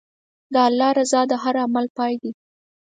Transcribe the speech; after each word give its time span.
د 0.53 0.55
الله 0.67 0.89
رضا 0.99 1.21
د 1.31 1.33
هر 1.43 1.55
عمل 1.65 1.85
پای 1.97 2.13
دی. 2.21 2.31